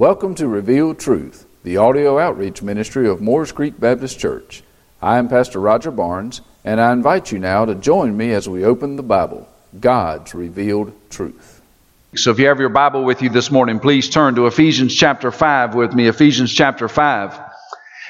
[0.00, 4.62] Welcome to Revealed Truth, the audio outreach ministry of Moores Creek Baptist Church.
[5.02, 8.64] I am Pastor Roger Barnes, and I invite you now to join me as we
[8.64, 9.46] open the Bible,
[9.78, 11.60] God's Revealed Truth.
[12.14, 15.30] So, if you have your Bible with you this morning, please turn to Ephesians chapter
[15.30, 16.08] 5 with me.
[16.08, 17.38] Ephesians chapter 5.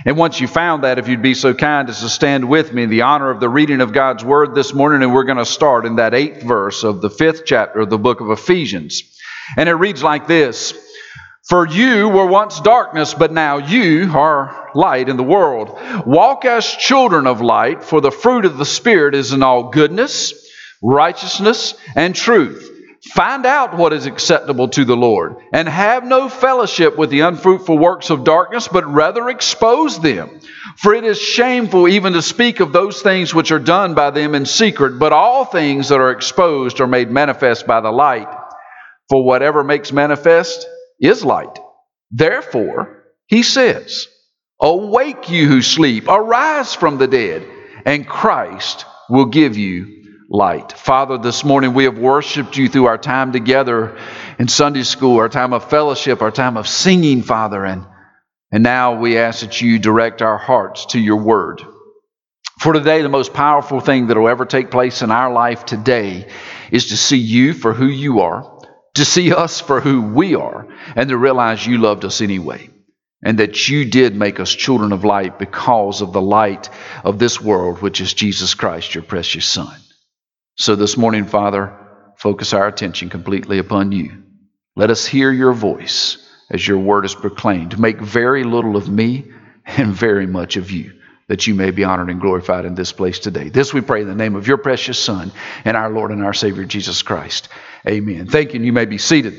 [0.04, 2.84] And once you found that, if you'd be so kind as to stand with me
[2.84, 5.44] in the honor of the reading of God's Word this morning, and we're going to
[5.44, 9.02] start in that eighth verse of the fifth chapter of the book of Ephesians.
[9.56, 10.86] And it reads like this
[11.48, 15.76] For you were once darkness, but now you are light in the world.
[16.06, 20.32] Walk as children of light, for the fruit of the Spirit is in all goodness,
[20.82, 22.66] righteousness, and truth.
[23.14, 27.78] Find out what is acceptable to the Lord, and have no fellowship with the unfruitful
[27.78, 30.40] works of darkness, but rather expose them.
[30.76, 34.34] For it is shameful even to speak of those things which are done by them
[34.34, 38.28] in secret, but all things that are exposed are made manifest by the light.
[39.08, 40.66] For whatever makes manifest
[41.00, 41.58] is light.
[42.10, 44.08] Therefore, he says,
[44.60, 47.46] Awake, you who sleep, arise from the dead,
[47.86, 50.72] and Christ will give you light.
[50.72, 53.98] Father, this morning we have worshiped you through our time together
[54.38, 57.86] in Sunday school, our time of fellowship, our time of singing, Father, and,
[58.52, 61.62] and now we ask that you direct our hearts to your word.
[62.60, 66.28] For today, the most powerful thing that will ever take place in our life today
[66.70, 68.59] is to see you for who you are
[68.94, 72.70] to see us for who we are and to realize you loved us anyway
[73.22, 76.70] and that you did make us children of light because of the light
[77.04, 79.74] of this world, which is Jesus Christ, your precious Son.
[80.56, 81.76] So this morning, Father,
[82.16, 84.22] focus our attention completely upon you.
[84.76, 86.16] Let us hear your voice
[86.50, 87.78] as your word is proclaimed.
[87.78, 89.30] Make very little of me
[89.66, 90.99] and very much of you,
[91.30, 93.50] that you may be honored and glorified in this place today.
[93.50, 95.30] This we pray in the name of your precious Son
[95.64, 97.48] and our Lord and our Savior, Jesus Christ.
[97.86, 98.26] Amen.
[98.26, 99.34] Thank you, and you may be seated.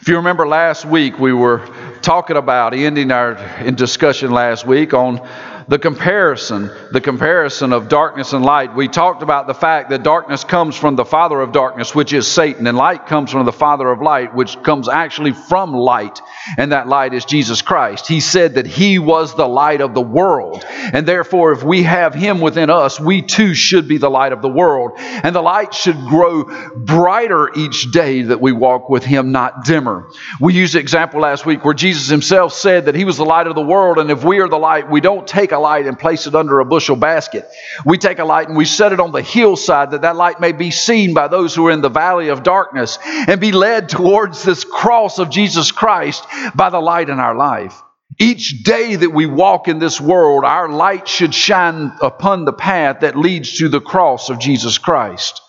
[0.00, 1.68] If you remember last week, we were
[2.00, 5.18] talking about ending our in discussion last week on
[5.68, 8.74] the comparison, the comparison of darkness and light.
[8.74, 12.26] We talked about the fact that darkness comes from the father of darkness, which is
[12.26, 16.22] Satan, and light comes from the father of light, which comes actually from light,
[16.56, 18.08] and that light is Jesus Christ.
[18.08, 22.14] He said that he was the light of the world, and therefore if we have
[22.14, 25.74] him within us, we too should be the light of the world, and the light
[25.74, 26.44] should grow
[26.76, 30.08] brighter each day that we walk with him, not dimmer.
[30.40, 33.46] We used an example last week where Jesus himself said that he was the light
[33.46, 35.86] of the world, and if we are the light, we don't take a a light
[35.86, 37.48] and place it under a bushel basket.
[37.84, 40.52] We take a light and we set it on the hillside that that light may
[40.52, 44.42] be seen by those who are in the valley of darkness and be led towards
[44.42, 46.24] this cross of Jesus Christ
[46.54, 47.82] by the light in our life.
[48.18, 53.00] Each day that we walk in this world, our light should shine upon the path
[53.00, 55.42] that leads to the cross of Jesus Christ.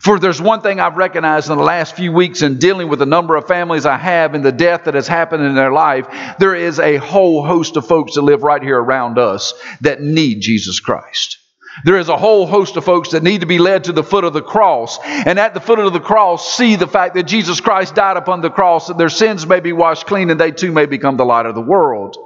[0.00, 3.06] For there's one thing I've recognized in the last few weeks in dealing with the
[3.06, 6.06] number of families I have and the death that has happened in their life,
[6.38, 10.40] there is a whole host of folks that live right here around us that need
[10.40, 11.38] Jesus Christ.
[11.84, 14.24] There is a whole host of folks that need to be led to the foot
[14.24, 17.60] of the cross, and at the foot of the cross, see the fact that Jesus
[17.60, 20.70] Christ died upon the cross, that their sins may be washed clean, and they too
[20.70, 22.16] may become the light of the world.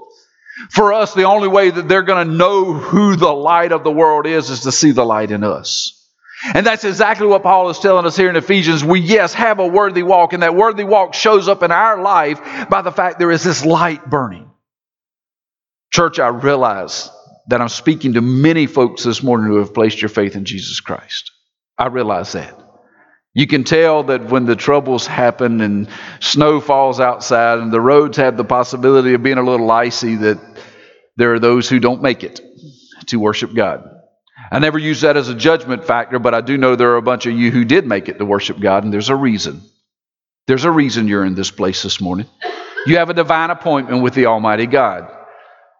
[0.71, 3.93] For us, the only way that they're going to know who the light of the
[3.93, 5.96] world is is to see the light in us.
[6.45, 8.85] And that's exactly what Paul is telling us here in Ephesians.
[8.85, 12.69] We, yes, have a worthy walk, and that worthy walk shows up in our life
[12.69, 14.51] by the fact there is this light burning.
[15.93, 17.11] Church, I realize
[17.49, 20.81] that I'm speaking to many folks this morning who have placed your faith in Jesus
[20.81, 21.33] Christ.
[21.79, 22.61] I realize that.
[23.33, 25.89] You can tell that when the troubles happen and
[26.21, 30.39] snow falls outside and the roads have the possibility of being a little icy, that
[31.17, 32.41] there are those who don't make it
[33.09, 33.96] to worship God.
[34.51, 37.03] I never use that as a judgment factor, but I do know there are a
[37.03, 39.63] bunch of you who did make it to worship God, and there's a reason.
[40.47, 42.27] There's a reason you're in this place this morning.
[42.87, 45.11] You have a divine appointment with the Almighty God.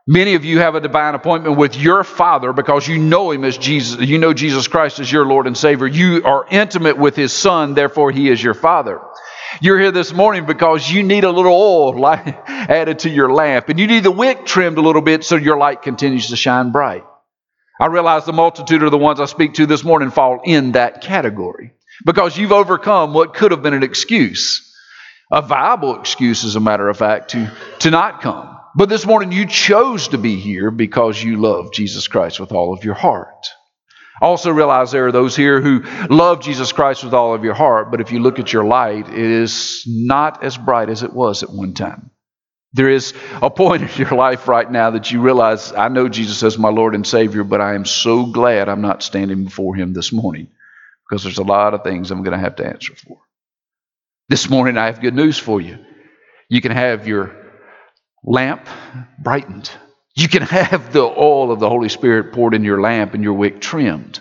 [0.09, 3.59] Many of you have a divine appointment with your Father because you know Him as
[3.59, 4.01] Jesus.
[4.01, 5.87] You know Jesus Christ as your Lord and Savior.
[5.87, 9.01] You are intimate with His Son, therefore He is your Father.
[9.61, 13.79] You're here this morning because you need a little oil added to your lamp, and
[13.79, 17.05] you need the wick trimmed a little bit so your light continues to shine bright.
[17.79, 21.03] I realize the multitude of the ones I speak to this morning fall in that
[21.03, 21.73] category
[22.05, 24.75] because you've overcome what could have been an excuse,
[25.31, 28.59] a viable excuse, as a matter of fact, to, to not come.
[28.75, 32.73] But this morning you chose to be here because you love Jesus Christ with all
[32.73, 33.49] of your heart.
[34.23, 37.91] Also realize there are those here who love Jesus Christ with all of your heart,
[37.91, 41.43] but if you look at your light, it is not as bright as it was
[41.43, 42.11] at one time.
[42.77, 46.43] There is a point in your life right now that you realize, I know Jesus
[46.43, 49.95] as my Lord and Savior, but I am so glad I'm not standing before Him
[49.95, 50.49] this morning
[51.09, 53.17] because there's a lot of things I'm going to have to answer for.
[54.29, 55.79] This morning, I have good news for you.
[56.51, 57.35] You can have your
[58.23, 58.69] lamp
[59.19, 59.71] brightened.
[60.15, 63.35] You can have the oil of the Holy Spirit poured in your lamp and your
[63.35, 64.21] wick trimmed.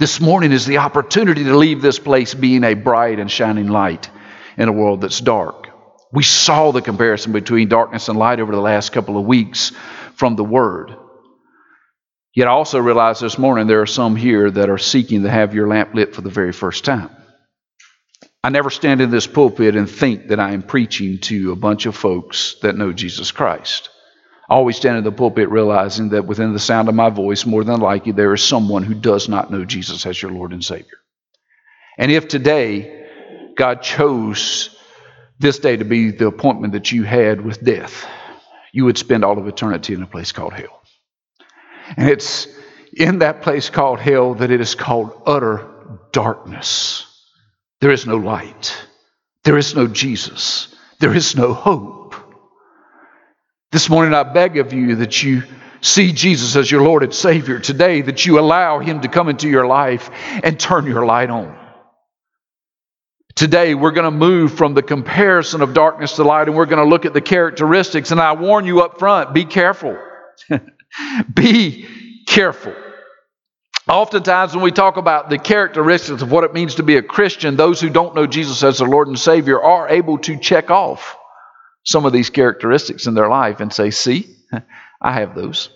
[0.00, 4.10] This morning is the opportunity to leave this place being a bright and shining light
[4.58, 5.65] in a world that's dark.
[6.12, 9.72] We saw the comparison between darkness and light over the last couple of weeks
[10.14, 10.94] from the Word.
[12.34, 15.54] Yet I also realized this morning there are some here that are seeking to have
[15.54, 17.10] your lamp lit for the very first time.
[18.44, 21.86] I never stand in this pulpit and think that I am preaching to a bunch
[21.86, 23.88] of folks that know Jesus Christ.
[24.48, 27.64] I always stand in the pulpit realizing that within the sound of my voice, more
[27.64, 30.98] than likely, there is someone who does not know Jesus as your Lord and Savior.
[31.98, 33.06] And if today
[33.56, 34.75] God chose
[35.38, 38.06] this day to be the appointment that you had with death,
[38.72, 40.82] you would spend all of eternity in a place called hell.
[41.96, 42.48] And it's
[42.96, 45.68] in that place called hell that it is called utter
[46.12, 47.04] darkness.
[47.80, 48.76] There is no light.
[49.44, 50.74] There is no Jesus.
[50.98, 52.14] There is no hope.
[53.70, 55.42] This morning, I beg of you that you
[55.82, 59.48] see Jesus as your Lord and Savior today, that you allow Him to come into
[59.48, 60.10] your life
[60.42, 61.56] and turn your light on.
[63.36, 66.82] Today, we're going to move from the comparison of darkness to light and we're going
[66.82, 68.10] to look at the characteristics.
[68.10, 69.98] And I warn you up front be careful.
[71.34, 71.86] be
[72.26, 72.74] careful.
[73.86, 77.56] Oftentimes, when we talk about the characteristics of what it means to be a Christian,
[77.56, 81.14] those who don't know Jesus as their Lord and Savior are able to check off
[81.84, 84.34] some of these characteristics in their life and say, See,
[85.02, 85.68] I have those.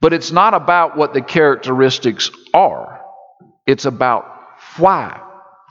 [0.00, 3.02] But it's not about what the characteristics are,
[3.66, 4.24] it's about
[4.78, 5.20] why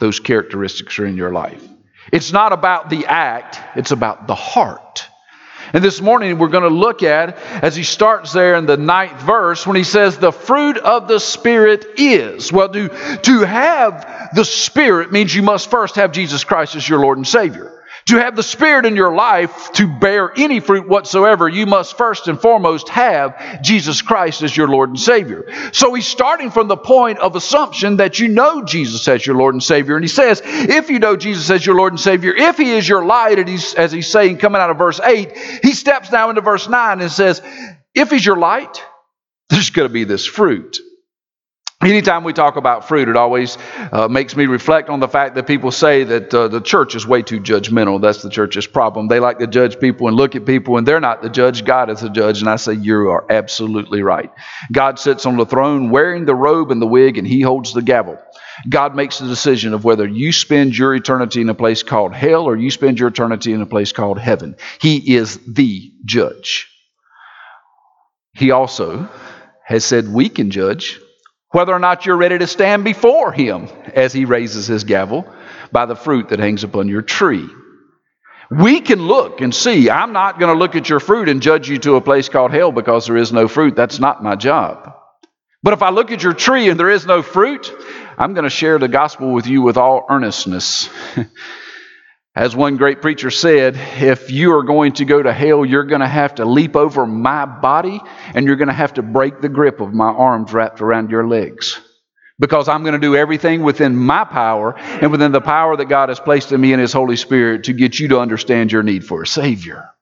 [0.03, 1.65] those characteristics are in your life.
[2.11, 5.07] It's not about the act, it's about the heart.
[5.71, 9.21] And this morning we're going to look at, as he starts there in the ninth
[9.21, 12.51] verse, when he says, The fruit of the Spirit is.
[12.51, 16.99] Well, to, to have the Spirit means you must first have Jesus Christ as your
[16.99, 17.82] Lord and Savior.
[18.07, 22.27] To have the Spirit in your life to bear any fruit whatsoever, you must first
[22.27, 25.45] and foremost have Jesus Christ as your Lord and Savior.
[25.71, 29.55] So he's starting from the point of assumption that you know Jesus as your Lord
[29.55, 29.95] and Savior.
[29.95, 32.87] And he says, if you know Jesus as your Lord and Savior, if he is
[32.87, 36.29] your light, and he's, as he's saying coming out of verse 8, he steps now
[36.29, 37.41] into verse 9 and says,
[37.95, 38.83] if he's your light,
[39.49, 40.79] there's going to be this fruit.
[41.83, 43.57] Anytime we talk about fruit, it always
[43.91, 47.05] uh, makes me reflect on the fact that people say that uh, the church is
[47.05, 48.01] way too judgmental.
[48.01, 49.09] That's the church's problem.
[49.09, 51.65] They like to judge people and look at people, and they're not the judge.
[51.65, 52.39] God is the judge.
[52.39, 54.31] And I say, You are absolutely right.
[54.71, 57.81] God sits on the throne wearing the robe and the wig, and He holds the
[57.81, 58.17] gavel.
[58.69, 62.45] God makes the decision of whether you spend your eternity in a place called hell
[62.45, 64.55] or you spend your eternity in a place called heaven.
[64.79, 66.69] He is the judge.
[68.35, 69.09] He also
[69.65, 70.99] has said we can judge
[71.53, 75.31] whether or not you're ready to stand before Him as He raises His gavel
[75.71, 77.47] by the fruit that hangs upon your tree.
[78.51, 79.89] We can look and see.
[79.89, 82.51] I'm not going to look at your fruit and judge you to a place called
[82.51, 83.75] hell because there is no fruit.
[83.75, 84.93] That's not my job.
[85.61, 87.71] But if I look at your tree and there is no fruit,
[88.17, 90.89] I'm going to share the gospel with you with all earnestness.
[92.35, 96.01] As one great preacher said, if you are going to go to hell, you're going
[96.01, 98.01] to have to leap over my body
[98.33, 101.27] and you're going to have to break the grip of my arms wrapped around your
[101.27, 101.79] legs.
[102.39, 106.09] Because I'm going to do everything within my power and within the power that God
[106.09, 109.05] has placed in me and His Holy Spirit to get you to understand your need
[109.05, 109.92] for a Savior.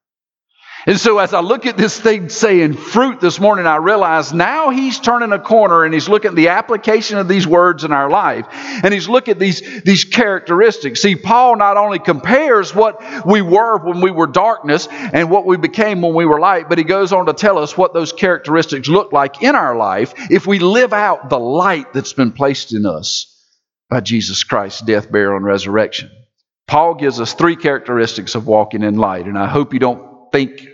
[0.87, 4.71] And so, as I look at this thing saying fruit this morning, I realize now
[4.71, 8.09] he's turning a corner and he's looking at the application of these words in our
[8.09, 8.47] life.
[8.51, 11.01] And he's looking at these, these characteristics.
[11.01, 15.57] See, Paul not only compares what we were when we were darkness and what we
[15.57, 18.87] became when we were light, but he goes on to tell us what those characteristics
[18.87, 22.87] look like in our life if we live out the light that's been placed in
[22.87, 23.27] us
[23.87, 26.09] by Jesus Christ's death, burial, and resurrection.
[26.65, 30.70] Paul gives us three characteristics of walking in light, and I hope you don't think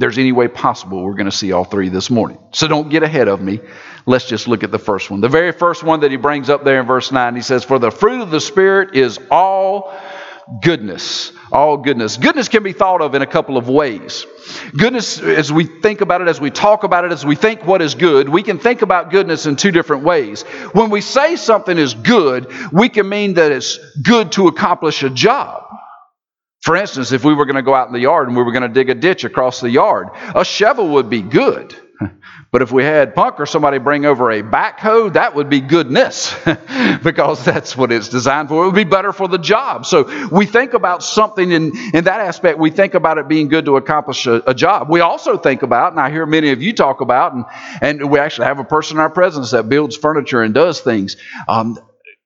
[0.00, 2.38] there's any way possible we're going to see all three this morning.
[2.52, 3.60] So don't get ahead of me.
[4.06, 5.20] Let's just look at the first one.
[5.20, 7.78] The very first one that he brings up there in verse 9, he says, For
[7.78, 9.94] the fruit of the Spirit is all
[10.62, 11.32] goodness.
[11.52, 12.16] All goodness.
[12.16, 14.24] Goodness can be thought of in a couple of ways.
[14.74, 17.82] Goodness, as we think about it, as we talk about it, as we think what
[17.82, 20.44] is good, we can think about goodness in two different ways.
[20.72, 25.10] When we say something is good, we can mean that it's good to accomplish a
[25.10, 25.66] job.
[26.60, 28.52] For instance, if we were going to go out in the yard and we were
[28.52, 31.74] going to dig a ditch across the yard, a shovel would be good.
[32.52, 36.34] But if we had Punk or somebody bring over a backhoe, that would be goodness
[37.04, 38.64] because that's what it's designed for.
[38.64, 39.86] It would be better for the job.
[39.86, 43.66] So we think about something in, in that aspect, we think about it being good
[43.66, 44.90] to accomplish a, a job.
[44.90, 47.44] We also think about, and I hear many of you talk about, and,
[47.82, 51.16] and we actually have a person in our presence that builds furniture and does things.
[51.46, 51.78] Um,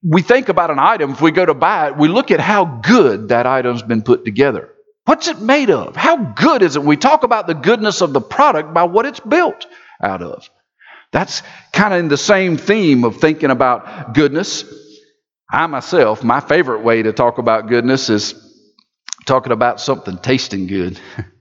[0.06, 2.64] we think about an item, if we go to buy it, we look at how
[2.66, 4.70] good that item's been put together.
[5.06, 5.96] What's it made of?
[5.96, 6.82] How good is it?
[6.82, 9.66] We talk about the goodness of the product by what it's built
[10.02, 10.48] out of.
[11.12, 11.42] That's
[11.72, 14.64] kind of in the same theme of thinking about goodness.
[15.50, 18.34] I myself, my favorite way to talk about goodness is
[19.24, 20.98] talking about something tasting good.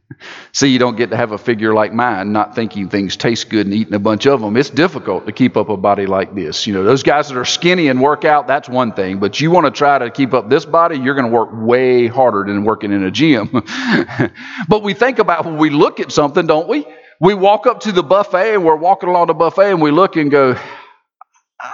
[0.51, 3.65] See, you don't get to have a figure like mine, not thinking things taste good
[3.65, 4.55] and eating a bunch of them.
[4.57, 6.67] It's difficult to keep up a body like this.
[6.67, 9.19] You know, those guys that are skinny and work out, that's one thing.
[9.19, 12.07] But you want to try to keep up this body, you're going to work way
[12.07, 13.49] harder than working in a gym.
[14.67, 16.85] but we think about when we look at something, don't we?
[17.19, 20.15] We walk up to the buffet and we're walking along the buffet and we look
[20.15, 20.55] and go,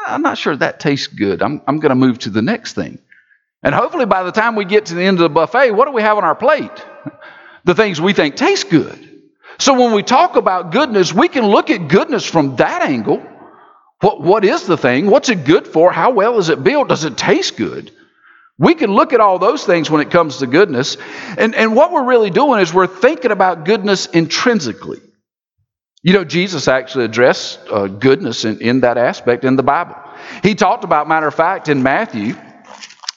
[0.07, 1.41] I'm not sure that tastes good.
[1.41, 2.99] I'm, I'm going to move to the next thing.
[3.63, 5.91] And hopefully, by the time we get to the end of the buffet, what do
[5.91, 6.71] we have on our plate?
[7.63, 9.07] The things we think taste good.
[9.57, 13.21] So when we talk about goodness, we can look at goodness from that angle.
[13.99, 15.07] What, what is the thing?
[15.07, 15.91] What's it good for?
[15.91, 16.87] How well is it built?
[16.87, 17.91] Does it taste good?
[18.57, 20.97] We can look at all those things when it comes to goodness.
[21.37, 24.99] And, and what we're really doing is we're thinking about goodness intrinsically.
[26.01, 29.95] You know, Jesus actually addressed uh, goodness in, in that aspect in the Bible.
[30.43, 32.35] He talked about, matter of fact, in Matthew,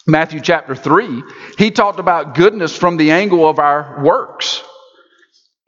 [0.07, 1.23] Matthew chapter 3,
[1.59, 4.63] he talked about goodness from the angle of our works.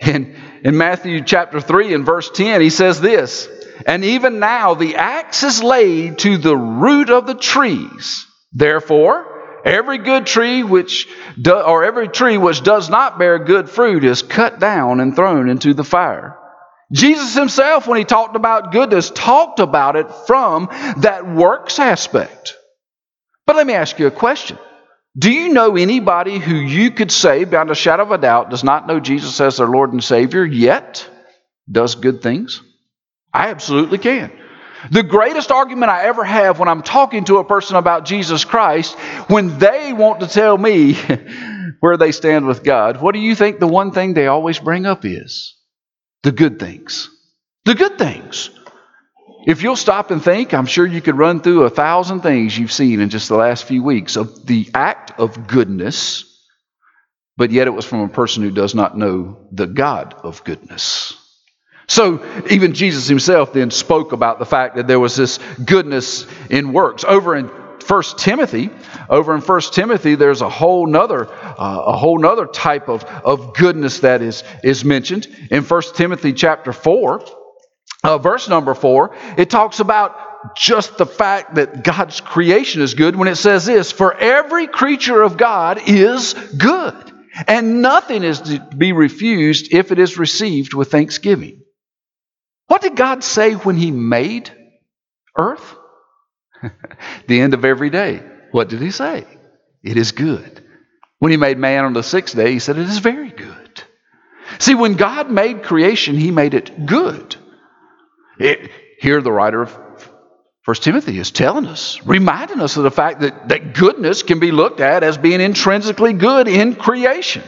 [0.00, 3.49] In, in Matthew chapter 3 and verse 10, he says this
[3.87, 8.26] And even now the axe is laid to the root of the trees.
[8.53, 11.09] Therefore, every good tree which
[11.41, 15.49] do, or every tree which does not bear good fruit is cut down and thrown
[15.49, 16.38] into the fire.
[16.93, 22.57] Jesus himself, when he talked about goodness, talked about it from that works aspect.
[23.47, 24.59] But let me ask you a question.
[25.17, 28.65] Do you know anybody who you could say, beyond a shadow of a doubt, does
[28.65, 31.09] not know Jesus as their Lord and Savior, yet
[31.71, 32.61] does good things?
[33.33, 34.33] I absolutely can.
[34.91, 38.99] The greatest argument I ever have when I'm talking to a person about Jesus Christ,
[39.29, 40.95] when they want to tell me
[41.81, 44.85] where they stand with God, what do you think the one thing they always bring
[44.85, 45.57] up is?
[46.23, 47.09] The good things.
[47.65, 48.51] The good things.
[49.47, 52.73] If you'll stop and think, I'm sure you could run through a thousand things you've
[52.73, 56.25] seen in just the last few weeks of the act of goodness,
[57.37, 61.21] but yet it was from a person who does not know the God of goodness.
[61.87, 66.73] So even Jesus himself then spoke about the fact that there was this goodness in
[66.73, 67.05] works.
[67.05, 68.71] Over in 1 Timothy,
[69.11, 73.53] over in 1 Timothy, there's a whole nother, uh, a whole nother type of, of
[73.53, 75.27] goodness that is, is mentioned.
[75.51, 77.23] In 1 Timothy chapter 4,
[78.04, 83.16] uh, verse number four, it talks about just the fact that God's creation is good
[83.16, 87.12] when it says this For every creature of God is good,
[87.46, 91.62] and nothing is to be refused if it is received with thanksgiving.
[92.66, 94.50] What did God say when He made
[95.38, 95.75] earth?
[97.26, 98.23] the end of every day.
[98.50, 99.26] What did He say?
[99.82, 100.62] It is good.
[101.20, 103.82] When He made man on the sixth day, He said, It is very good.
[104.58, 107.37] See, when God made creation, He made it good.
[108.38, 109.79] It, here, the writer of
[110.62, 114.50] First Timothy is telling us, reminding us of the fact that, that goodness can be
[114.50, 117.43] looked at as being intrinsically good in creation.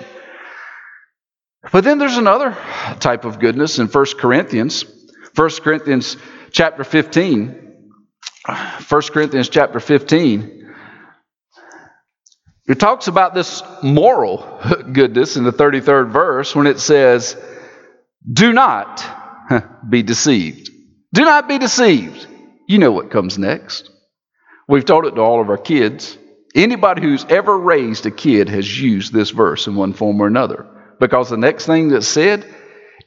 [1.73, 2.57] But then there's another
[3.01, 4.85] type of goodness in 1 Corinthians.
[5.35, 6.19] 1 Corinthians
[6.51, 7.91] chapter 15.
[8.89, 10.75] 1 Corinthians chapter 15.
[12.69, 14.61] It talks about this moral
[14.93, 17.37] goodness in the 33rd verse when it says,
[18.31, 19.05] Do not
[19.89, 20.71] be deceived.
[21.13, 22.27] Do not be deceived.
[22.69, 23.91] You know what comes next.
[24.69, 26.19] We've told it to all of our kids.
[26.55, 30.67] Anybody who's ever raised a kid has used this verse in one form or another.
[30.99, 32.45] Because the next thing that's said,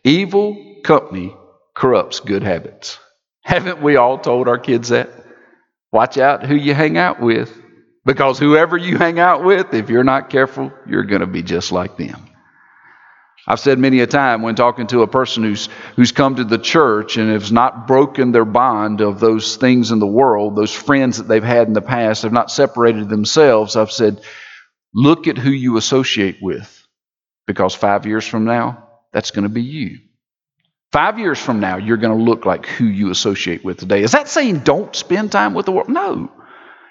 [0.03, 1.35] evil company
[1.75, 2.99] corrupts good habits.
[3.41, 5.09] Haven't we all told our kids that?
[5.91, 7.55] Watch out who you hang out with.
[8.05, 11.71] Because whoever you hang out with, if you're not careful, you're going to be just
[11.71, 12.28] like them.
[13.47, 16.57] I've said many a time when talking to a person who's, who's come to the
[16.59, 21.17] church and has not broken their bond of those things in the world, those friends
[21.17, 24.21] that they've had in the past, have not separated themselves, I've said,
[24.93, 26.75] look at who you associate with.
[27.47, 29.97] Because five years from now, that's going to be you.
[30.91, 34.03] Five years from now, you're going to look like who you associate with today.
[34.03, 35.89] Is that saying don't spend time with the world?
[35.89, 36.31] No.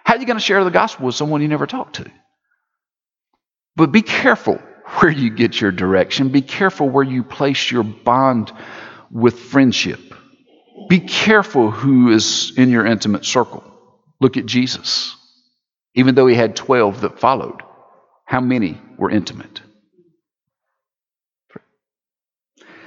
[0.05, 2.11] How are you going to share the gospel with someone you never talked to?
[3.77, 4.61] But be careful
[4.97, 6.31] where you get your direction.
[6.31, 8.53] Be careful where you place your bond
[9.11, 10.01] with friendship.
[10.89, 13.65] Be careful who is in your intimate circle.
[14.21, 15.15] Look at Jesus.
[15.95, 17.63] Even though he had 12 that followed,
[18.25, 19.61] how many were intimate?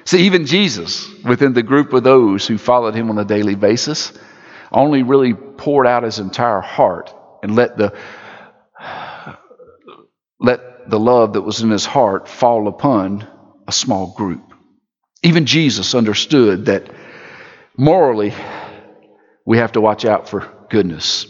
[0.05, 4.11] See, even Jesus, within the group of those who followed him on a daily basis,
[4.71, 7.93] only really poured out his entire heart and let the
[10.39, 13.27] let the love that was in his heart fall upon
[13.67, 14.43] a small group.
[15.23, 16.89] Even Jesus understood that
[17.77, 18.33] morally
[19.45, 21.27] we have to watch out for goodness.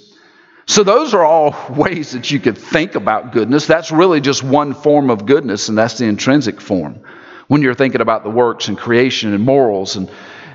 [0.66, 3.68] So, those are all ways that you could think about goodness.
[3.68, 7.02] That's really just one form of goodness, and that's the intrinsic form.
[7.48, 10.10] When you're thinking about the works and creation and morals and,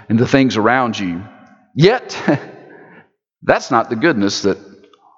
[0.08, 1.22] and the things around you.
[1.74, 2.18] Yet,
[3.42, 4.58] that's not the goodness that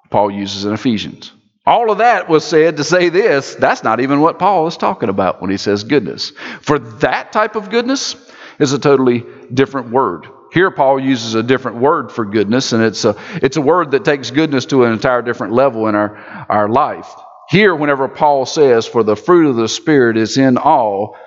[0.09, 1.31] Paul uses in Ephesians.
[1.69, 3.53] All of that was said to say this.
[3.53, 6.31] That's not even what Paul is talking about when he says goodness.
[6.61, 8.15] For that type of goodness
[8.57, 9.23] is a totally
[9.53, 10.25] different word.
[10.51, 14.03] Here, Paul uses a different word for goodness, and it's a, it's a word that
[14.03, 16.17] takes goodness to an entire different level in our,
[16.49, 17.13] our life.
[17.49, 21.17] Here, whenever Paul says, For the fruit of the Spirit is in all,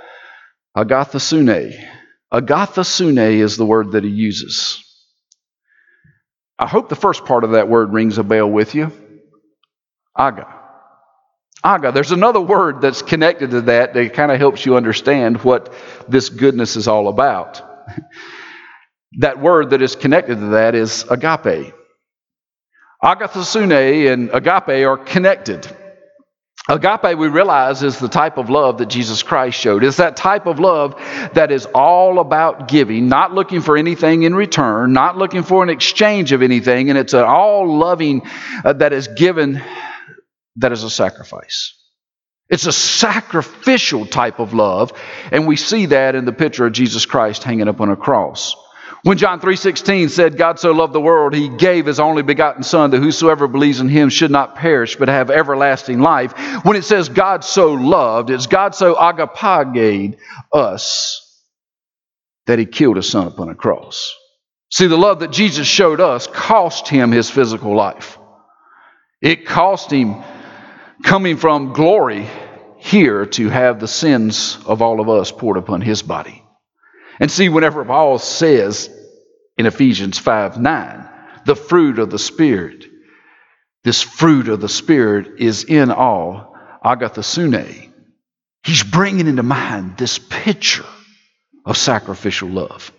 [0.76, 1.72] agathosune.
[2.34, 4.82] Agathosune is the word that he uses.
[6.58, 8.90] I hope the first part of that word rings a bell with you.
[10.16, 10.46] Aga.
[11.64, 11.92] Aga.
[11.92, 15.72] There's another word that's connected to that that kind of helps you understand what
[16.08, 17.62] this goodness is all about.
[19.18, 21.72] that word that is connected to that is agape.
[23.02, 25.66] Agathosune and agape are connected.
[26.68, 29.82] Agape, we realize, is the type of love that Jesus Christ showed.
[29.82, 30.94] It's that type of love
[31.34, 35.70] that is all about giving, not looking for anything in return, not looking for an
[35.70, 38.22] exchange of anything, and it's an all loving
[38.64, 39.60] uh, that is given
[40.56, 41.74] that is a sacrifice.
[42.48, 44.92] It's a sacrificial type of love,
[45.30, 48.56] and we see that in the picture of Jesus Christ hanging up on a cross.
[49.04, 52.90] When John 3:16 said God so loved the world he gave his only begotten son
[52.90, 56.32] that whosoever believes in him should not perish but have everlasting life.
[56.64, 60.18] When it says God so loved, it's God so agapaged
[60.52, 61.20] us
[62.46, 64.14] that he killed his son upon a cross.
[64.70, 68.18] See, the love that Jesus showed us cost him his physical life.
[69.20, 70.22] It cost him
[71.02, 72.28] coming from glory
[72.78, 76.42] here to have the sins of all of us poured upon his body.
[77.20, 78.90] And see, whenever Paul says
[79.56, 81.08] in Ephesians 5 9,
[81.44, 82.86] the fruit of the Spirit,
[83.84, 87.92] this fruit of the Spirit is in all agathosune.
[88.64, 90.86] He's bringing into mind this picture
[91.64, 92.92] of sacrificial love.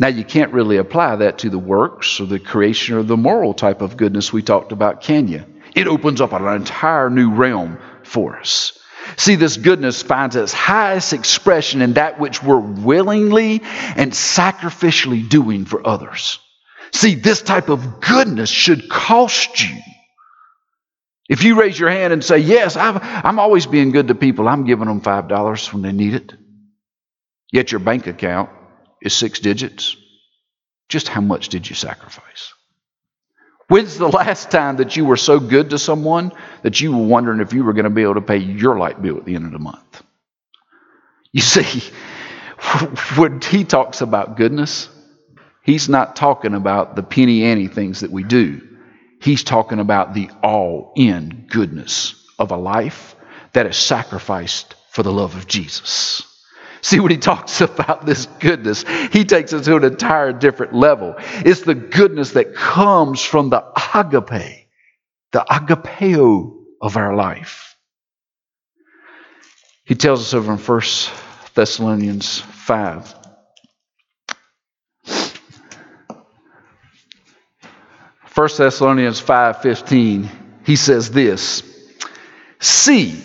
[0.00, 3.52] Now, you can't really apply that to the works or the creation or the moral
[3.52, 5.44] type of goodness we talked about, can you?
[5.74, 8.78] It opens up an entire new realm for us.
[9.16, 15.64] See, this goodness finds its highest expression in that which we're willingly and sacrificially doing
[15.64, 16.38] for others.
[16.92, 19.76] See, this type of goodness should cost you.
[21.28, 24.48] If you raise your hand and say, Yes, i am always being good to people,
[24.48, 26.34] I'm giving them $5 when they need it,
[27.52, 28.50] yet your bank account
[29.02, 29.96] is six digits,
[30.88, 32.52] just how much did you sacrifice?
[33.68, 37.40] When's the last time that you were so good to someone that you were wondering
[37.40, 39.44] if you were going to be able to pay your light bill at the end
[39.44, 40.02] of the month?
[41.32, 41.82] You see,
[43.16, 44.88] when he talks about goodness,
[45.62, 48.62] he's not talking about the penny ante things that we do.
[49.20, 53.16] He's talking about the all in goodness of a life
[53.52, 56.24] that is sacrificed for the love of Jesus.
[56.80, 61.14] See, when he talks about this goodness, he takes it to an entire different level.
[61.18, 63.64] It's the goodness that comes from the
[63.94, 64.68] agape,
[65.32, 67.76] the agapeo of our life.
[69.84, 70.80] He tells us over in 1
[71.54, 73.14] Thessalonians 5.
[78.26, 80.28] First Thessalonians 5:15
[80.64, 81.64] he says this
[82.60, 83.20] see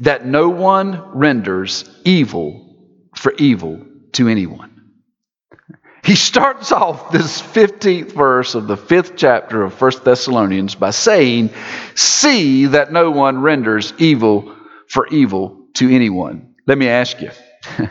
[0.00, 2.63] that no one renders evil
[3.14, 4.70] for evil to anyone.
[6.04, 11.50] He starts off this 15th verse of the fifth chapter of 1 Thessalonians by saying,
[11.94, 14.54] See that no one renders evil
[14.88, 16.54] for evil to anyone.
[16.66, 17.30] Let me ask you,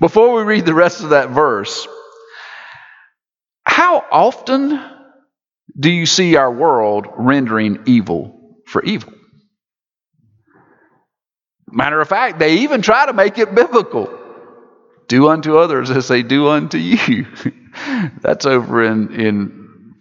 [0.00, 1.88] before we read the rest of that verse,
[3.64, 4.82] how often
[5.78, 9.14] do you see our world rendering evil for evil?
[11.70, 14.17] Matter of fact, they even try to make it biblical.
[15.08, 17.26] Do unto others as they do unto you.
[18.20, 19.94] That's over in, in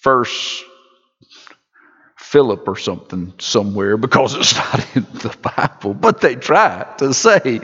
[0.00, 0.64] First
[2.18, 5.94] Philip or something somewhere because it's not in the Bible.
[5.94, 7.60] But they try to say,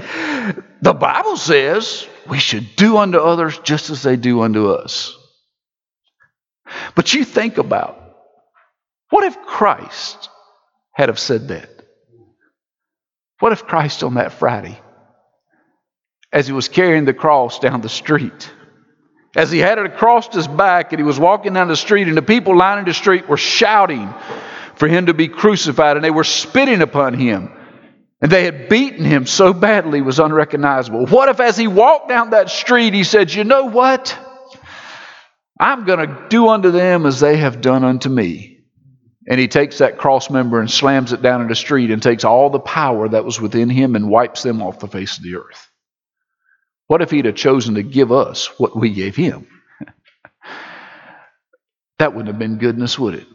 [0.83, 5.17] the Bible says we should do unto others just as they do unto us.
[6.95, 7.97] But you think about
[9.09, 10.29] what if Christ
[10.93, 11.69] had have said that?
[13.41, 14.79] What if Christ on that Friday
[16.33, 18.51] as he was carrying the cross down the street.
[19.37, 22.17] As he had it across his back and he was walking down the street, and
[22.17, 24.13] the people lining the street were shouting
[24.75, 27.53] for him to be crucified, and they were spitting upon him.
[28.23, 31.07] And they had beaten him so badly he was unrecognizable.
[31.07, 34.19] What if, as he walked down that street, he said, You know what?
[35.59, 38.61] I'm going to do unto them as they have done unto me.
[39.29, 42.25] And he takes that cross member and slams it down in the street and takes
[42.25, 45.37] all the power that was within him and wipes them off the face of the
[45.37, 45.70] earth.
[46.91, 49.47] What if he'd have chosen to give us what we gave him?
[52.01, 53.29] that wouldn't have been goodness, would it?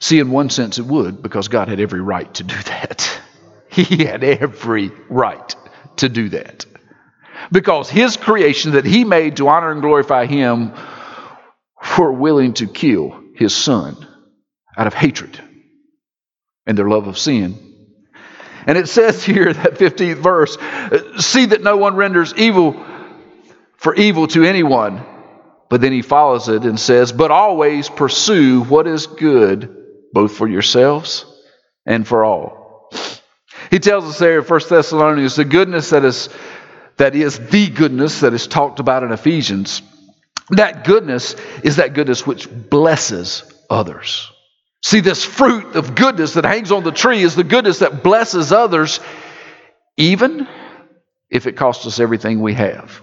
[0.00, 3.20] See, in one sense, it would, because God had every right to do that.
[3.70, 5.56] He had every right
[5.96, 6.64] to do that.
[7.50, 10.74] Because His creation that He made to honor and glorify Him
[11.98, 13.96] were willing to kill His Son
[14.76, 15.40] out of hatred
[16.68, 17.73] and their love of sin.
[18.66, 20.56] And it says here, that 15th verse,
[21.22, 22.84] see that no one renders evil
[23.76, 25.04] for evil to anyone.
[25.68, 29.76] But then he follows it and says, but always pursue what is good
[30.12, 31.26] both for yourselves
[31.84, 32.90] and for all.
[33.70, 36.28] He tells us there in 1 Thessalonians the goodness that is
[36.96, 39.82] that is the goodness that is talked about in Ephesians.
[40.50, 44.30] That goodness is that goodness which blesses others.
[44.84, 48.52] See, this fruit of goodness that hangs on the tree is the goodness that blesses
[48.52, 49.00] others,
[49.96, 50.46] even
[51.30, 53.00] if it costs us everything we have.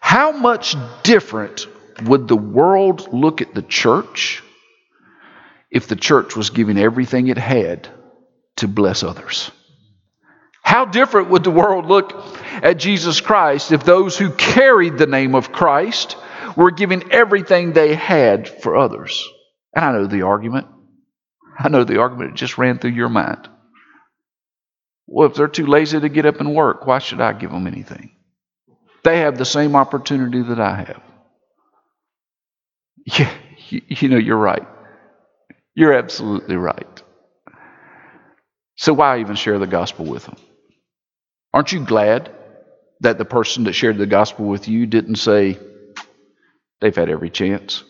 [0.00, 1.66] How much different
[2.02, 4.42] would the world look at the church
[5.70, 7.88] if the church was giving everything it had
[8.56, 9.50] to bless others?
[10.62, 12.12] How different would the world look
[12.62, 16.18] at Jesus Christ if those who carried the name of Christ
[16.54, 19.26] were giving everything they had for others?
[19.74, 20.66] And I know the argument.
[21.58, 23.48] I know the argument that just ran through your mind.
[25.06, 27.66] Well, if they're too lazy to get up and work, why should I give them
[27.66, 28.12] anything?
[29.04, 31.02] They have the same opportunity that I have.
[33.18, 33.32] Yeah,
[33.68, 34.66] you, you know, you're right.
[35.74, 37.02] You're absolutely right.
[38.76, 40.36] So, why even share the gospel with them?
[41.54, 42.30] Aren't you glad
[43.00, 45.58] that the person that shared the gospel with you didn't say,
[46.80, 47.84] they've had every chance?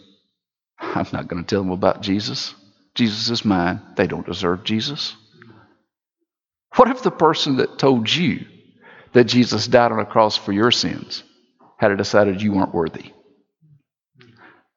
[0.79, 2.55] I'm not going to tell them about Jesus.
[2.95, 3.81] Jesus is mine.
[3.97, 5.17] They don't deserve Jesus.
[6.77, 8.47] What if the person that told you
[9.13, 11.23] that Jesus died on a cross for your sins
[11.77, 13.13] had decided you weren't worthy?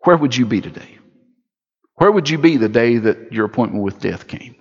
[0.03, 0.97] Where would you be today?
[1.95, 4.55] Where would you be the day that your appointment with death came?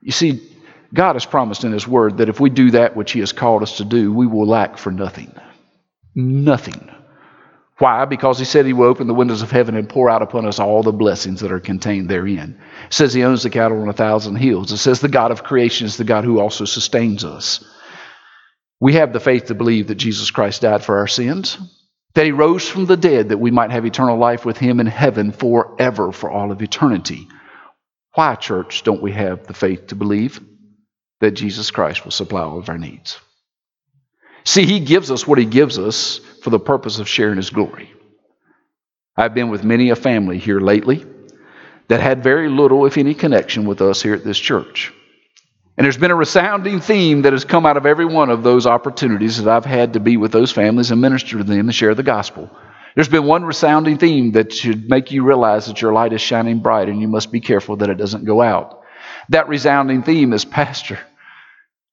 [0.00, 0.48] You see,
[0.94, 3.62] God has promised in His Word that if we do that which He has called
[3.62, 5.34] us to do, we will lack for nothing.
[6.14, 6.90] Nothing.
[7.78, 8.04] Why?
[8.04, 10.58] Because He said He will open the windows of heaven and pour out upon us
[10.58, 12.60] all the blessings that are contained therein.
[12.86, 14.72] It says He owns the cattle on a thousand hills.
[14.72, 17.64] It says the God of creation is the God who also sustains us.
[18.80, 21.58] We have the faith to believe that Jesus Christ died for our sins
[22.18, 24.86] that he rose from the dead that we might have eternal life with him in
[24.86, 27.28] heaven forever, for all of eternity.
[28.14, 30.40] Why, church, don't we have the faith to believe
[31.20, 33.20] that Jesus Christ will supply all of our needs?
[34.42, 37.92] See, he gives us what he gives us for the purpose of sharing his glory.
[39.14, 41.04] I've been with many a family here lately
[41.88, 44.90] that had very little, if any, connection with us here at this church.
[45.76, 48.66] And there's been a resounding theme that has come out of every one of those
[48.66, 51.94] opportunities that I've had to be with those families and minister to them and share
[51.94, 52.50] the gospel.
[52.94, 56.60] There's been one resounding theme that should make you realize that your light is shining
[56.60, 58.84] bright and you must be careful that it doesn't go out.
[59.28, 60.98] That resounding theme is Pastor,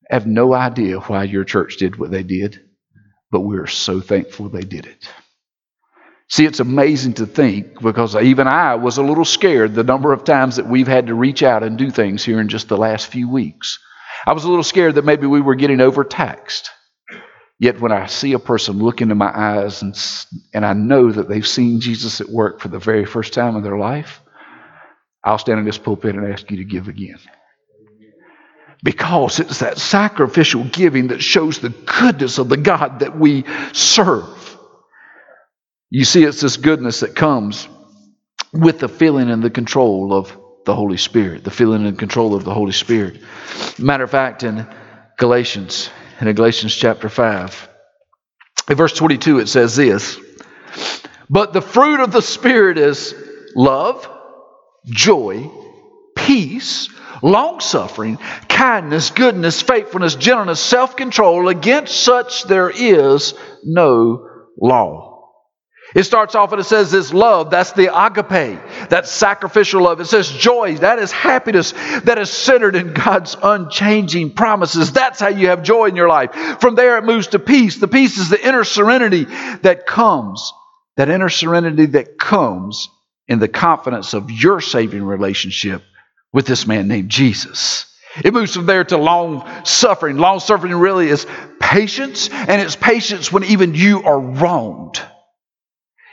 [0.09, 2.64] I have no idea why your church did what they did,
[3.35, 5.09] but we're so thankful they did it.
[6.29, 10.23] See, it's amazing to think because even I was a little scared the number of
[10.23, 13.07] times that we've had to reach out and do things here in just the last
[13.07, 13.77] few weeks.
[14.25, 16.69] I was a little scared that maybe we were getting overtaxed.
[17.59, 19.93] Yet when I see a person look into my eyes and,
[20.53, 23.63] and I know that they've seen Jesus at work for the very first time in
[23.63, 24.21] their life,
[25.25, 27.19] I'll stand in this pulpit and ask you to give again.
[28.85, 33.43] Because it's that sacrificial giving that shows the goodness of the God that we
[33.73, 34.57] serve.
[35.89, 37.67] You see, it's this goodness that comes
[38.53, 42.43] with the feeling and the control of the Holy Spirit, the feeling and control of
[42.43, 43.21] the Holy Spirit.
[43.79, 44.67] Matter of fact, in
[45.17, 45.89] Galatians,
[46.21, 47.69] in Galatians chapter 5,
[48.69, 50.19] in verse 22, it says this
[51.27, 53.15] But the fruit of the Spirit is
[53.55, 54.07] love,
[54.85, 55.49] joy,
[56.15, 56.87] peace,
[57.21, 58.17] long suffering,
[58.49, 61.47] kindness, goodness, faithfulness, gentleness, self control.
[61.47, 65.15] Against such there is no law.
[65.93, 70.01] It starts off and it says this love, that's the agape, that's sacrificial love.
[70.01, 71.71] It says joy, that is happiness
[72.03, 74.91] that is centered in God's unchanging promises.
[74.91, 76.59] That's how you have joy in your life.
[76.59, 77.77] From there it moves to peace.
[77.77, 79.25] The peace is the inner serenity
[79.61, 80.51] that comes,
[80.97, 82.89] that inner serenity that comes
[83.27, 85.83] in the confidence of your saving relationship
[86.35, 87.85] with this man named Jesus.
[88.21, 90.17] It moves from there to long suffering.
[90.17, 91.25] Long suffering really is
[91.61, 95.01] patience, and it's patience when even you are wronged.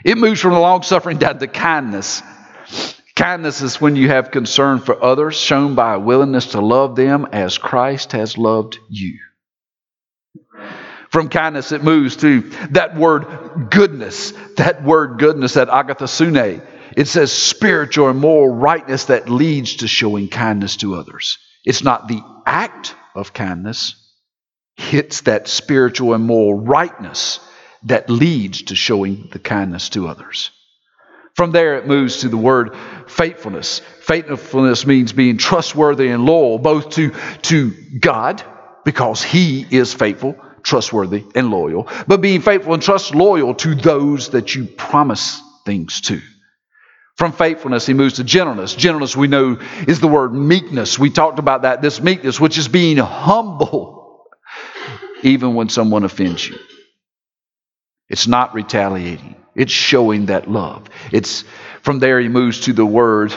[0.05, 2.23] It moves from long suffering down to kindness.
[3.17, 7.27] Kindness is when you have concern for others, shown by a willingness to love them
[7.33, 9.19] as Christ has loved you.
[11.11, 16.65] From kindness, it moves to that word goodness, that word goodness, that agathosune.
[16.97, 21.39] It says spiritual and moral rightness that leads to showing kindness to others.
[21.65, 23.95] It's not the act of kindness,
[24.77, 27.41] it's that spiritual and moral rightness
[27.85, 30.51] that leads to showing the kindness to others.
[31.35, 32.77] From there, it moves to the word
[33.07, 33.81] faithfulness.
[34.01, 38.43] Faithfulness means being trustworthy and loyal, both to, to God,
[38.85, 44.31] because He is faithful, trustworthy, and loyal, but being faithful and trust loyal to those
[44.31, 46.21] that you promise things to.
[47.17, 48.75] From faithfulness, he moves to gentleness.
[48.75, 50.99] Gentleness, we know, is the word meekness.
[50.99, 54.25] We talked about that, this meekness, which is being humble,
[55.23, 56.57] even when someone offends you.
[58.09, 59.37] It's not retaliating.
[59.55, 60.89] It's showing that love.
[61.13, 61.45] It's
[61.83, 63.33] from there he moves to the word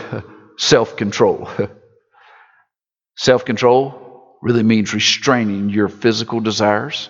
[0.58, 1.50] self control.
[3.18, 7.10] self control really means restraining your physical desires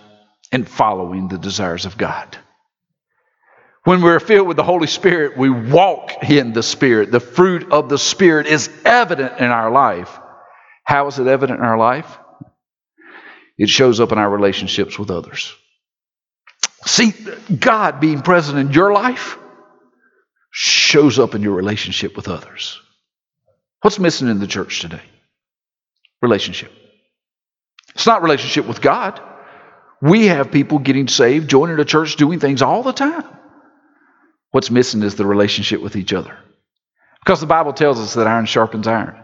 [0.52, 2.38] and following the desires of God.
[3.86, 7.12] When we're filled with the Holy Spirit, we walk in the Spirit.
[7.12, 10.20] The fruit of the Spirit is evident in our life.
[10.84, 12.18] How is it evident in our life?
[13.60, 15.54] It shows up in our relationships with others.
[16.88, 17.14] See,
[17.60, 19.38] God being present in your life
[20.50, 22.80] shows up in your relationship with others.
[23.82, 25.02] What's missing in the church today?
[26.24, 26.72] Relationship.
[27.94, 29.22] It's not relationship with God.
[30.02, 33.26] We have people getting saved, joining a church, doing things all the time.
[34.56, 36.34] What's missing is the relationship with each other.
[37.20, 39.22] Because the Bible tells us that iron sharpens iron.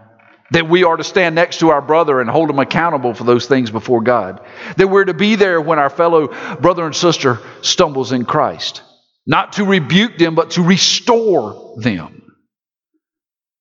[0.51, 3.45] That we are to stand next to our brother and hold him accountable for those
[3.45, 4.41] things before God.
[4.75, 8.81] That we're to be there when our fellow brother and sister stumbles in Christ.
[9.25, 12.35] Not to rebuke them, but to restore them.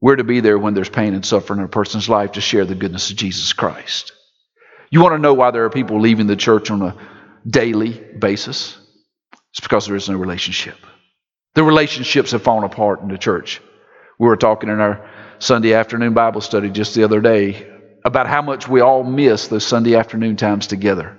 [0.01, 2.65] We're to be there when there's pain and suffering in a person's life to share
[2.65, 4.11] the goodness of Jesus Christ.
[4.91, 6.97] You want to know why there are people leaving the church on a
[7.49, 8.77] daily basis?
[9.53, 10.75] It's because there is no relationship.
[11.55, 13.61] The relationships have fallen apart in the church.
[14.19, 15.09] We were talking in our
[15.39, 17.67] Sunday afternoon Bible study just the other day
[18.05, 21.19] about how much we all miss those Sunday afternoon times together.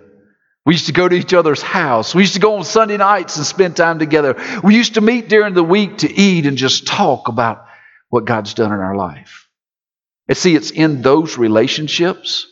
[0.65, 2.13] We used to go to each other's house.
[2.13, 4.35] We used to go on Sunday nights and spend time together.
[4.63, 7.65] We used to meet during the week to eat and just talk about
[8.09, 9.49] what God's done in our life.
[10.27, 12.45] And see, it's in those relationships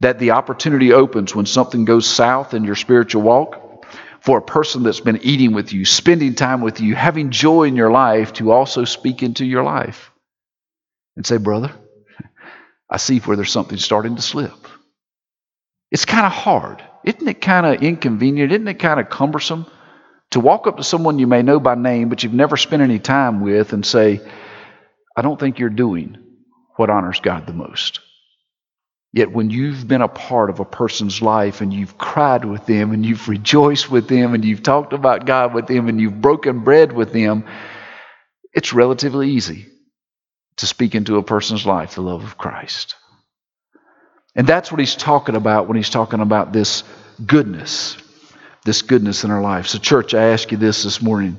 [0.00, 3.71] that the opportunity opens when something goes south in your spiritual walk
[4.22, 7.74] for a person that's been eating with you, spending time with you, having joy in
[7.74, 10.12] your life to also speak into your life
[11.16, 11.72] and say, Brother,
[12.88, 14.52] I see where there's something starting to slip.
[15.90, 16.82] It's kind of hard.
[17.04, 18.52] Isn't it kind of inconvenient?
[18.52, 19.66] Isn't it kind of cumbersome
[20.30, 23.00] to walk up to someone you may know by name, but you've never spent any
[23.00, 24.20] time with, and say,
[25.16, 26.16] I don't think you're doing
[26.76, 28.00] what honors God the most?
[29.14, 32.92] Yet, when you've been a part of a person's life and you've cried with them
[32.92, 36.60] and you've rejoiced with them and you've talked about God with them and you've broken
[36.60, 37.44] bread with them,
[38.54, 39.66] it's relatively easy
[40.56, 42.96] to speak into a person's life the love of Christ.
[44.34, 46.82] And that's what he's talking about when he's talking about this
[47.26, 47.98] goodness,
[48.64, 49.66] this goodness in our life.
[49.66, 51.38] So, church, I ask you this this morning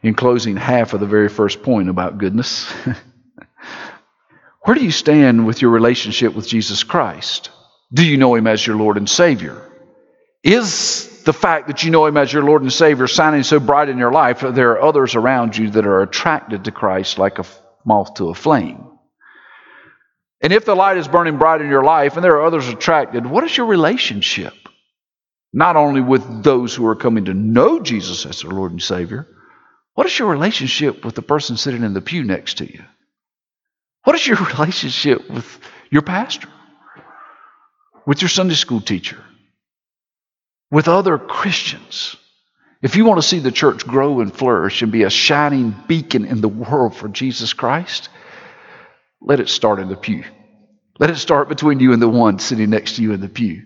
[0.00, 2.72] in closing half of the very first point about goodness.
[4.62, 7.50] Where do you stand with your relationship with Jesus Christ?
[7.92, 9.66] Do you know him as your Lord and Savior?
[10.42, 13.88] Is the fact that you know him as your Lord and Savior shining so bright
[13.88, 17.38] in your life that there are others around you that are attracted to Christ like
[17.38, 17.44] a
[17.84, 18.86] moth to a flame.
[20.42, 23.26] And if the light is burning bright in your life and there are others attracted,
[23.26, 24.54] what is your relationship?
[25.52, 29.26] Not only with those who are coming to know Jesus as their Lord and Savior,
[29.94, 32.84] what is your relationship with the person sitting in the pew next to you?
[34.04, 35.58] What is your relationship with
[35.90, 36.48] your pastor?
[38.06, 39.22] With your Sunday school teacher?
[40.70, 42.16] With other Christians?
[42.82, 46.24] If you want to see the church grow and flourish and be a shining beacon
[46.24, 48.08] in the world for Jesus Christ,
[49.20, 50.24] let it start in the pew.
[50.98, 53.64] Let it start between you and the one sitting next to you in the pew.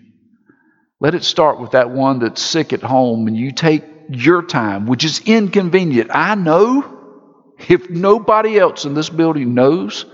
[0.99, 4.85] Let it start with that one that's sick at home and you take your time,
[4.85, 6.11] which is inconvenient.
[6.13, 10.05] I know if nobody else in this building knows,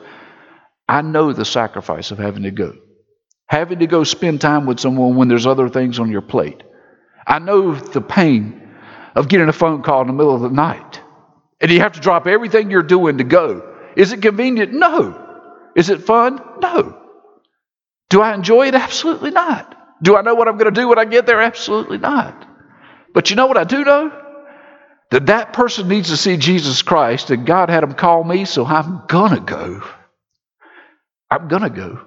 [0.92, 2.74] I know the sacrifice of having to go.
[3.48, 6.64] Having to go spend time with someone when there's other things on your plate.
[7.26, 8.70] I know the pain
[9.16, 11.00] of getting a phone call in the middle of the night
[11.62, 13.78] And you have to drop everything you're doing to go.
[13.96, 14.74] Is it convenient?
[14.74, 15.70] No.
[15.78, 16.42] Is it fun?
[16.60, 17.02] No.
[18.10, 18.76] Do I enjoy it?
[18.76, 19.74] Absolutely not.
[20.04, 21.40] Do I know what I'm going to do when I get there?
[21.40, 22.46] Absolutely not.
[23.14, 24.12] But you know what I do know?
[25.12, 28.66] That that person needs to see Jesus Christ, and God had him call me, so
[28.66, 29.84] I'm going to go.
[31.32, 32.02] I'm going to go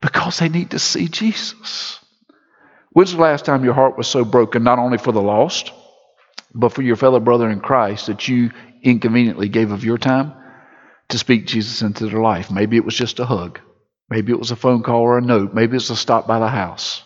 [0.00, 1.98] because they need to see Jesus.
[2.92, 5.72] When's the last time your heart was so broken, not only for the lost,
[6.54, 10.32] but for your fellow brother in Christ, that you inconveniently gave of your time
[11.08, 12.50] to speak Jesus into their life?
[12.50, 13.60] Maybe it was just a hug.
[14.08, 15.52] Maybe it was a phone call or a note.
[15.52, 17.02] Maybe it was a stop by the house.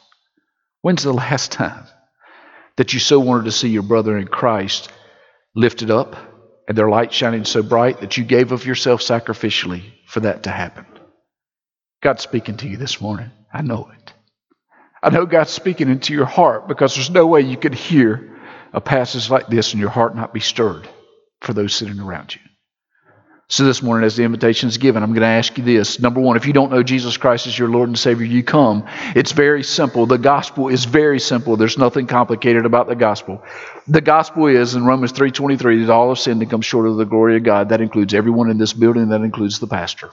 [0.82, 1.86] When's the last time
[2.76, 4.90] that you so wanted to see your brother in Christ
[5.54, 6.16] lifted up
[6.68, 10.50] and their light shining so bright that you gave of yourself sacrificially for that to
[10.50, 10.86] happen?
[12.04, 13.30] God's speaking to you this morning.
[13.50, 14.12] I know it.
[15.02, 18.38] I know God's speaking into your heart because there's no way you could hear
[18.74, 20.86] a passage like this and your heart not be stirred
[21.40, 22.42] for those sitting around you.
[23.48, 25.98] So this morning, as the invitation is given, I'm going to ask you this.
[25.98, 28.86] Number one, if you don't know Jesus Christ as your Lord and Savior, you come.
[29.16, 30.04] It's very simple.
[30.04, 31.56] The gospel is very simple.
[31.56, 33.42] There's nothing complicated about the gospel.
[33.88, 37.06] The gospel is in Romans 3.23 that all have sinned and come short of the
[37.06, 37.70] glory of God.
[37.70, 39.08] That includes everyone in this building.
[39.08, 40.10] That includes the pastor.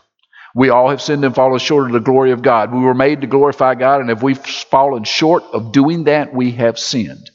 [0.54, 2.74] We all have sinned and fallen short of the glory of God.
[2.74, 6.52] We were made to glorify God, and if we've fallen short of doing that, we
[6.52, 7.30] have sinned.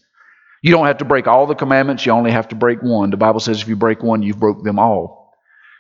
[0.63, 3.11] You don't have to break all the commandments, you only have to break one.
[3.11, 5.33] The Bible says if you break one, you've broke them all.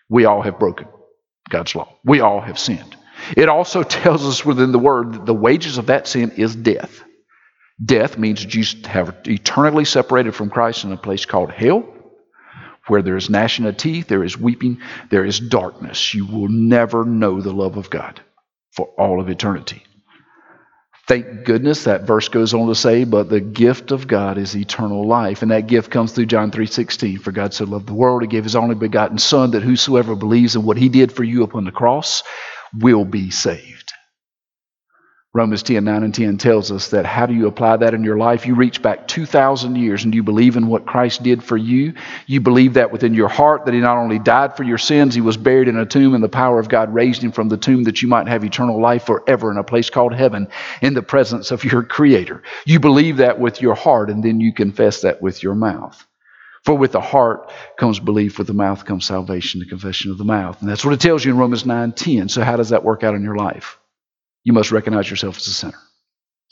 [0.09, 0.87] We all have broken
[1.51, 1.93] God's law.
[2.05, 2.97] We all have sinned.
[3.37, 7.03] It also tells us within the word that the wages of that sin is death.
[7.85, 11.96] Death means you have eternally separated from Christ in a place called hell
[12.89, 16.15] where there is gnashing of teeth, there is weeping, there is darkness.
[16.15, 18.21] You will never know the love of God
[18.73, 19.83] for all of eternity.
[21.09, 25.07] Thank goodness that verse goes on to say, but the gift of God is eternal
[25.07, 25.43] life.
[25.43, 27.21] And that gift comes through John 3.16.
[27.21, 30.57] For God so loved the world, he gave his only begotten Son, that whosoever believes
[30.57, 32.25] in what he did for you upon the cross
[32.77, 33.93] will be saved.
[35.37, 38.17] Romans 10 9 and 10 tells us that how do you apply that in your
[38.17, 38.47] life?
[38.47, 41.93] You reach back 2,000 years and you believe in what Christ did for you.
[42.27, 45.21] You believe that within your heart that He not only died for your sins, He
[45.21, 47.85] was buried in a tomb, and the power of God raised Him from the tomb
[47.85, 50.49] that you might have eternal life forever in a place called heaven
[50.81, 52.43] in the presence of your Creator.
[52.65, 56.03] You believe that with your heart, and then you confess that with your mouth.
[56.65, 60.25] For with the heart comes belief, with the mouth comes salvation, the confession of the
[60.25, 60.63] mouth.
[60.63, 62.31] And that's what it tells you in Romans 9 10.
[62.31, 63.79] So, how does that work out in your life?
[64.47, 65.79] You must recognize yourself as a sinner.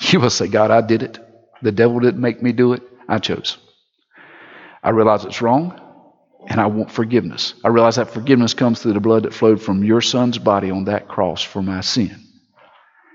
[0.01, 1.17] You must say, God, I did it.
[1.63, 2.83] The devil didn't make me do it.
[3.09, 3.57] I chose.
[4.83, 5.81] I realize it's wrong,
[6.49, 7.55] and I want forgiveness.
[7.65, 10.87] I realize that forgiveness comes through the blood that flowed from your son's body on
[10.87, 12.21] that cross for my sin.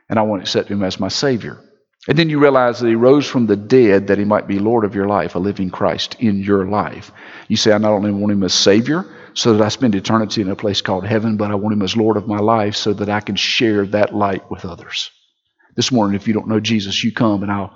[0.08, 1.60] And I want to accept him as my Savior.
[2.08, 4.86] And then you realize that he rose from the dead that he might be Lord
[4.86, 7.12] of your life, a living Christ in your life.
[7.50, 10.50] You say, I not only want him as Savior, so that I spend eternity in
[10.50, 13.10] a place called heaven, but I want Him as Lord of my life so that
[13.10, 15.12] I can share that light with others.
[15.76, 17.76] This morning, if you don't know Jesus, you come and I'll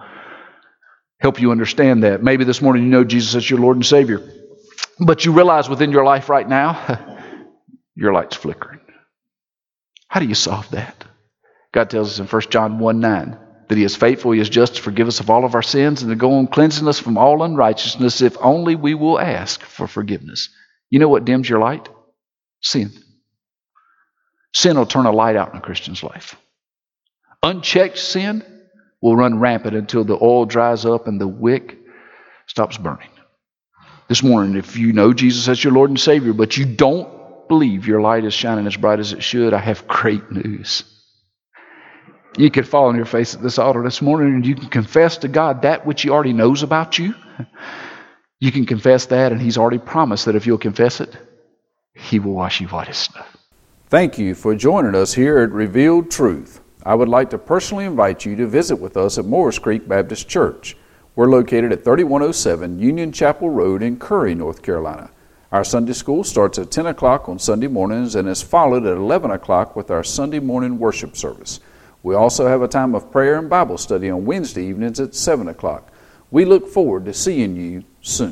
[1.19, 2.21] help you understand that.
[2.21, 4.21] Maybe this morning you know Jesus as your Lord and Savior,
[4.99, 6.99] but you realize within your life right now,
[7.95, 8.81] your light's flickering.
[10.07, 11.05] How do you solve that?
[11.71, 13.37] God tells us in 1 John 1 9
[13.69, 16.03] that He is faithful, He is just to forgive us of all of our sins
[16.03, 19.87] and to go on cleansing us from all unrighteousness if only we will ask for
[19.87, 20.49] forgiveness.
[20.93, 21.89] You know what dims your light?
[22.62, 22.91] Sin.
[24.53, 26.36] Sin will turn a light out in a Christian's life.
[27.41, 28.43] Unchecked sin
[29.01, 31.79] will run rampant until the oil dries up and the wick
[32.45, 33.10] stops burning.
[34.08, 37.88] This morning, if you know Jesus as your Lord and Savior, but you don't believe
[37.88, 40.84] your light is shining as bright as it should, I have great news.
[42.38, 45.17] You could fall on your face at this altar this morning and you can confess
[45.17, 47.15] to God that which He already knows about you.
[48.43, 51.15] You can confess that, and He's already promised that if you'll confess it,
[51.93, 53.23] He will wash you white as snow.
[53.88, 56.60] Thank you for joining us here at Revealed Truth.
[56.86, 60.27] I would like to personally invite you to visit with us at Morris Creek Baptist
[60.27, 60.75] Church.
[61.15, 65.10] We're located at 3107 Union Chapel Road in Curry, North Carolina.
[65.53, 69.32] Our Sunday school starts at 10 o'clock on Sunday mornings and is followed at 11
[69.32, 71.61] o'clock with our Sunday morning worship service.
[72.01, 75.47] We also have a time of prayer and Bible study on Wednesday evenings at 7
[75.47, 75.93] o'clock.
[76.30, 78.30] We look forward to seeing you 是。